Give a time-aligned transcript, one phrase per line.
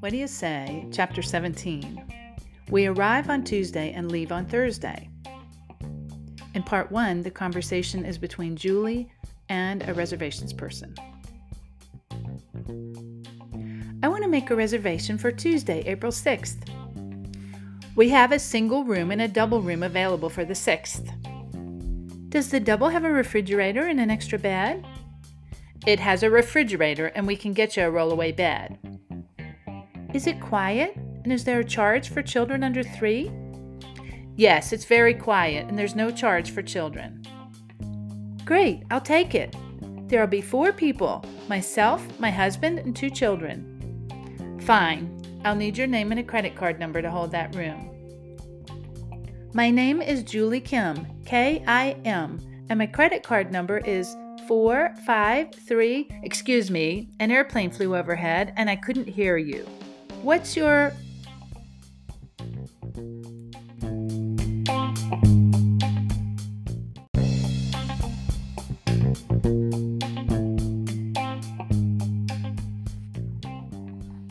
[0.00, 0.86] What do you say?
[0.92, 2.02] Chapter 17.
[2.70, 5.08] We arrive on Tuesday and leave on Thursday.
[6.54, 9.08] In part one, the conversation is between Julie
[9.48, 10.94] and a reservations person.
[14.02, 16.68] I want to make a reservation for Tuesday, April 6th.
[17.94, 21.25] We have a single room and a double room available for the 6th.
[22.28, 24.84] Does the double have a refrigerator and an extra bed?
[25.86, 28.78] It has a refrigerator and we can get you a rollaway bed.
[30.12, 30.96] Is it quiet?
[30.96, 33.30] And is there a charge for children under three?
[34.36, 37.22] Yes, it's very quiet and there's no charge for children.
[38.44, 39.54] Great, I'll take it.
[40.08, 44.58] There'll be four people myself, my husband, and two children.
[44.62, 47.95] Fine, I'll need your name and a credit card number to hold that room.
[49.56, 52.38] My name is Julie Kim, K I M,
[52.68, 54.14] and my credit card number is
[54.46, 56.10] 453.
[56.24, 59.66] Excuse me, an airplane flew overhead and I couldn't hear you.
[60.20, 60.92] What's your.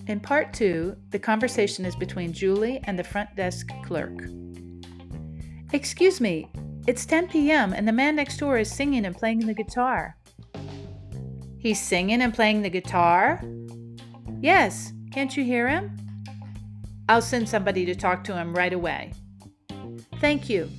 [0.05, 4.13] In part two, the conversation is between Julie and the front desk clerk.
[5.73, 6.49] Excuse me,
[6.87, 7.73] it's 10 p.m.
[7.73, 10.15] and the man next door is singing and playing the guitar.
[11.57, 13.41] He's singing and playing the guitar?
[14.39, 15.97] Yes, can't you hear him?
[17.09, 19.13] I'll send somebody to talk to him right away.
[20.19, 20.69] Thank you.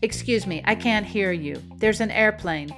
[0.00, 1.62] Excuse me, I can't hear you.
[1.76, 2.74] There's an airplane.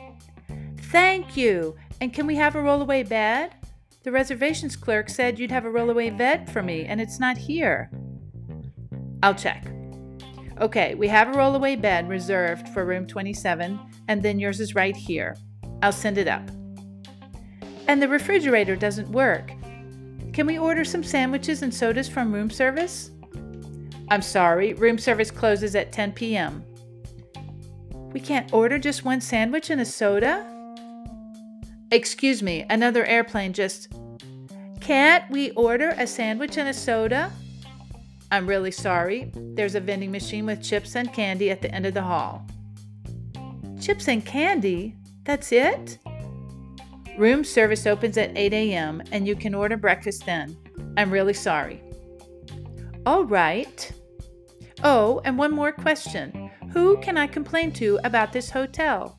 [0.90, 1.76] Thank you.
[2.00, 3.54] And can we have a rollaway bed?
[4.02, 7.90] The reservations clerk said you'd have a rollaway bed for me, and it's not here.
[9.22, 9.66] I'll check.
[10.60, 14.94] Okay, we have a rollaway bed reserved for room 27, and then yours is right
[14.94, 15.34] here.
[15.82, 16.42] I'll send it up.
[17.88, 19.52] And the refrigerator doesn't work.
[20.34, 23.10] Can we order some sandwiches and sodas from room service?
[24.10, 26.62] I'm sorry, room service closes at 10 p.m.
[28.12, 30.44] We can't order just one sandwich and a soda?
[31.90, 33.88] Excuse me, another airplane just.
[34.80, 37.32] Can't we order a sandwich and a soda?
[38.30, 39.32] I'm really sorry.
[39.34, 42.46] There's a vending machine with chips and candy at the end of the hall.
[43.80, 44.96] Chips and candy?
[45.24, 45.98] That's it?
[47.18, 50.56] Room service opens at 8 a.m., and you can order breakfast then.
[50.96, 51.82] I'm really sorry.
[53.04, 53.92] All right.
[54.82, 59.18] Oh, and one more question Who can I complain to about this hotel?